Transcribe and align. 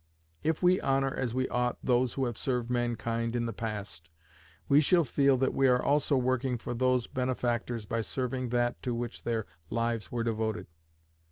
If 0.41 0.63
we 0.63 0.81
honour 0.81 1.13
as 1.13 1.35
we 1.35 1.47
ought 1.49 1.77
those 1.83 2.13
who 2.13 2.25
have 2.25 2.35
served 2.35 2.71
mankind 2.71 3.35
in 3.35 3.45
the 3.45 3.53
past, 3.53 4.09
we 4.67 4.81
shall 4.81 5.03
feel 5.03 5.37
that 5.37 5.53
we 5.53 5.67
are 5.67 5.79
also 5.79 6.17
working 6.17 6.57
for 6.57 6.73
those 6.73 7.05
benefactors 7.05 7.85
by 7.85 8.01
serving 8.01 8.49
that 8.49 8.81
to 8.81 8.95
which 8.95 9.21
their 9.21 9.45
lives 9.69 10.11
were 10.11 10.23
devoted. 10.23 10.65